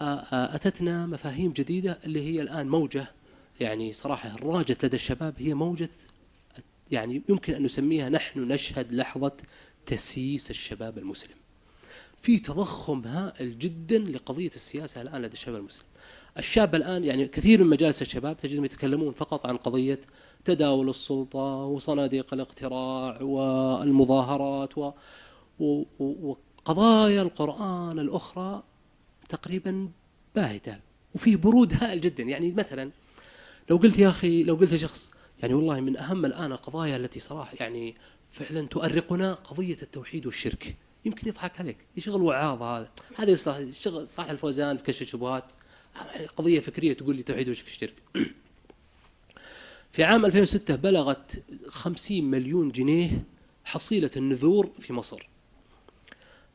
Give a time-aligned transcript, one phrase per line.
[0.00, 3.06] وأتتنا مفاهيم جديدة اللي هي الآن موجة.
[3.60, 5.90] يعني صراحة راجت لدى الشباب هي موجة
[6.90, 9.32] يعني يمكن أن نسميها نحن نشهد لحظة
[9.86, 11.36] تسييس الشباب المسلم.
[12.22, 15.86] في تضخم هائل جدا لقضية السياسة الآن لدى الشباب المسلم.
[16.38, 20.00] الشاب الآن يعني كثير من مجالس الشباب تجدهم يتكلمون فقط عن قضية
[20.44, 24.92] تداول السلطة وصناديق الاقتراع والمظاهرات و...
[25.60, 25.84] و...
[25.98, 28.62] وقضايا القرآن الأخرى
[29.28, 29.88] تقريبا
[30.34, 30.78] باهتة
[31.14, 32.22] وفيه برود هائل جدا.
[32.22, 32.90] يعني مثلا
[33.70, 35.12] لو قلت يا أخي لو قلت لشخص
[35.42, 37.94] يعني والله من أهم الآن القضايا التي صراحة يعني
[38.32, 40.76] فعلا تؤرقنا قضية التوحيد والشرك.
[41.04, 41.76] يمكن يضحك عليك.
[41.98, 43.36] شغل وعاظ هذا؟ هذا
[43.72, 45.44] شغل صح الفوزان في كشف الشبهات.
[46.36, 47.94] قضية فكرية تقول لي توحيد الشرك.
[49.92, 53.24] في عام 2006 بلغت 50 مليون جنيه
[53.64, 55.28] حصيلة النذور في مصر.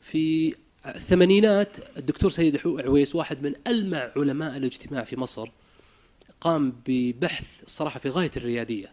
[0.01, 5.49] في الثمانينات الدكتور سيد عويس واحد من ألمع علماء الاجتماع في مصر
[6.41, 8.91] قام ببحث الصراحة في غاية الريادية.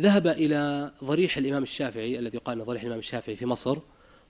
[0.00, 3.78] ذهب إلى ضريح الإمام الشافعي الذي يقال ضريح الإمام الشافعي في مصر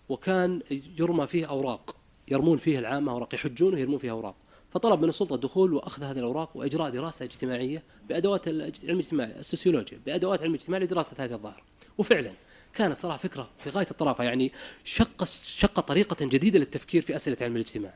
[0.08, 0.60] وكان
[0.98, 1.96] يرمى فيه أوراق
[2.28, 4.36] يرمون فيه العامة أوراق يحجون ويرمون فيه أوراق.
[4.70, 10.40] فطلب من السلطة الدخول وأخذ هذه الأوراق وإجراء دراسة اجتماعية بأدوات علم الاجتماع السوسيولوجيا بأدوات
[10.40, 11.62] علم الاجتماع لدراسة هذه الظاهرة.
[11.98, 12.32] وفعلا
[12.76, 14.52] كانت صراحة فكرة في غاية الطرافة يعني
[14.84, 17.94] شق شق طريقة جديدة للتفكير في أسئلة علم الاجتماع.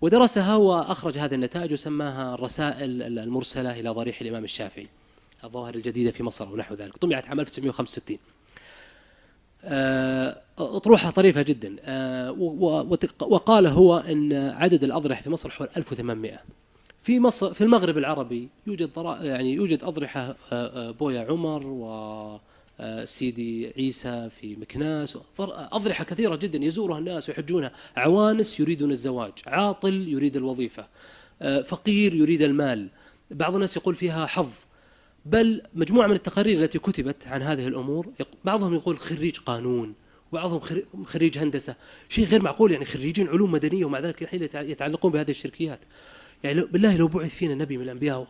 [0.00, 4.88] ودرسها وأخرج هذه النتائج وسماها الرسائل المرسلة إلى ضريح الإمام الشافعي
[5.44, 8.18] الظواهر الجديدة في مصر ونحو ذلك طبعت عام 1965
[9.64, 11.76] آه، أطروحة طريفة جدا.
[11.80, 12.30] آه،
[13.20, 16.40] وقال هو أن عدد الأضرحة في مصر حول 1800
[17.00, 22.40] في مصر في المغرب العربي يوجد يعني يوجد أضرحة آه، بويا عمر و
[23.04, 25.18] سيدي عيسى في مكناس.
[25.38, 27.72] أضرحة كثيرة جدا يزورها الناس ويحجونها.
[27.96, 29.32] عوانس يريدون الزواج.
[29.46, 30.86] عاطل يريد الوظيفة.
[31.66, 32.88] فقير يريد المال.
[33.30, 34.50] بعض الناس يقول فيها حظ.
[35.26, 38.08] بل مجموعة من التقارير التي كتبت عن هذه الأمور
[38.44, 39.94] بعضهم يقول خريج قانون
[40.32, 40.60] وبعضهم
[41.04, 41.74] خريج هندسة.
[42.08, 45.80] شيء غير معقول يعني خريجين علوم مدنية ومع ذلك الحين يتعلقون بهذه الشركيات.
[46.44, 48.26] يعني بالله لو بعث فينا نبي من الأنبياء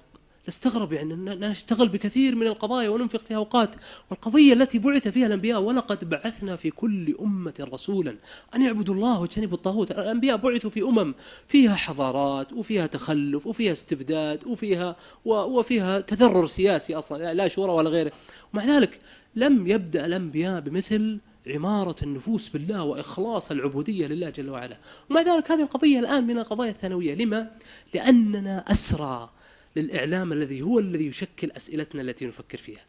[0.49, 3.77] نستغرب يعني نشتغل بكثير من القضايا وننفق فيها أوقات
[4.11, 8.17] والقضية التي بعث فيها الأنبياء ولقد بعثنا في كل أمة رسولا.
[8.55, 9.91] أن يعبدوا الله واجتنبوا الطاغوت.
[9.91, 11.15] الأنبياء بعثوا في أمم
[11.47, 18.12] فيها حضارات وفيها تخلف وفيها استبداد وفيها وفيها تذرر سياسي أصلا لا شورى ولا غيره.
[18.55, 19.01] ومع ذلك
[19.37, 24.77] لم يبدأ الأنبياء بمثل عمارة النفوس بالله وإخلاص العبودية لله جل وعلا.
[25.11, 27.15] ومع ذلك هذه القضية الآن من القضايا الثانوية.
[27.15, 27.51] لما؟
[27.95, 29.31] لأننا أسرى.
[29.76, 32.84] للإعلام الذي هو الذي يشكل أسئلتنا التي نفكر فيها.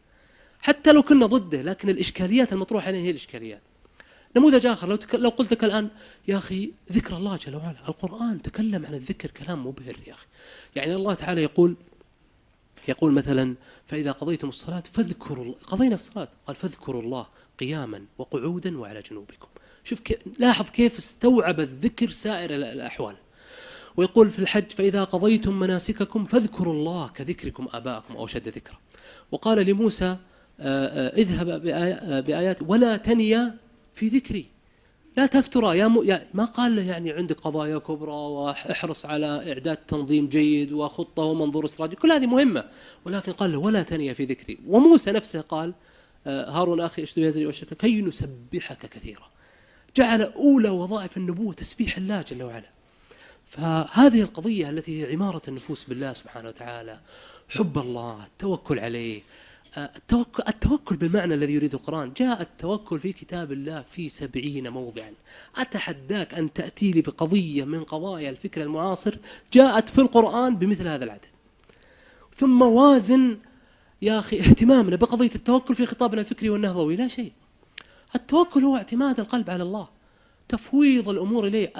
[0.60, 3.62] حتى لو كنا ضده لكن الإشكاليات المطروحة علينا هي الإشكاليات.
[4.36, 5.14] نموذج آخر لو, تك...
[5.14, 5.88] لو قلت لك الآن
[6.28, 7.88] يا أخي ذكر الله جل وعلا.
[7.88, 10.26] القرآن تكلم عن الذكر كلام مبهر يا أخي.
[10.76, 11.76] يعني الله تعالى يقول
[12.88, 13.54] يقول مثلا
[13.86, 17.26] فإذا قضيتم الصلاة فاذكروا قضينا الصلاة قال فاذكروا الله
[17.58, 19.48] قياما وقعودا وعلى جنوبكم.
[19.84, 23.16] شوف كيف لاحظ كيف استوعب الذكر سائر الأحوال.
[23.98, 28.76] ويقول في الحج فإذا قضيتم مناسككم فاذكروا الله كذكركم آباءكم أو شد ذكرا.
[29.32, 30.16] وقال لموسى آه،
[30.60, 33.58] آه، اذهب آه، بآيات ولا تنيا
[33.94, 34.46] في ذكري.
[35.16, 36.02] لا تفترى يا, م...
[36.04, 41.64] يا ما قال له يعني عندك قضايا كبرى وأحرص على إعداد تنظيم جيد وخطة ومنظور
[41.64, 42.64] استراتيجي كل هذه مهمة.
[43.04, 44.58] ولكن قال له ولا تنيا في ذكري.
[44.66, 45.74] وموسى نفسه قال
[46.26, 49.30] هارون أخي اشتري يزري كي نسبحك كثيرا.
[49.96, 52.77] جعل أولى وظائف النبوة تسبيح الله جل وعلا.
[53.48, 56.98] فهذه القضية التي هي عمارة النفوس بالله سبحانه وتعالى
[57.48, 59.22] حب الله التوكل عليه
[59.76, 62.12] آه، التوكل, التوكل بالمعنى الذي يريده القرآن.
[62.16, 65.12] جاء التوكل في كتاب الله في سبعين موضعا.
[65.56, 69.16] أتحداك أن تأتي لي بقضية من قضايا الفكر المعاصر
[69.52, 71.26] جاءت في القرآن بمثل هذا العدد.
[72.36, 73.38] ثم وازن
[74.02, 76.96] يا أخي اهتمامنا بقضية التوكل في خطابنا الفكري والنهضوي.
[76.96, 77.32] لا شيء.
[78.14, 79.88] التوكل هو اعتماد القلب على الله.
[80.48, 81.72] تفويض الأمور إليه.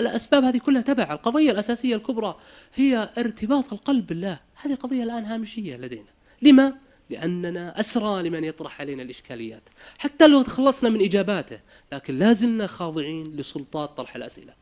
[0.00, 1.12] الأسباب هذه كلها تبع.
[1.12, 2.36] القضية الأساسية الكبرى
[2.74, 4.40] هي ارتباط القلب بالله.
[4.54, 6.08] هذه قضية الآن هامشية لدينا.
[6.42, 6.74] لما؟
[7.10, 9.62] لأننا أسرى لمن يطرح علينا الإشكاليات.
[9.98, 11.60] حتى لو تخلصنا من إجاباته
[11.92, 14.52] لكن لا زلنا خاضعين لسلطات طرح الأسئلة.